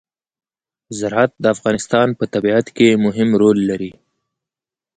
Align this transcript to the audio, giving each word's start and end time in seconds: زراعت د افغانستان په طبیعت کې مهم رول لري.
زراعت 0.99 1.31
د 1.39 1.45
افغانستان 1.55 2.07
په 2.19 2.25
طبیعت 2.33 2.67
کې 2.77 3.01
مهم 3.05 3.29
رول 3.41 3.57
لري. 3.69 3.91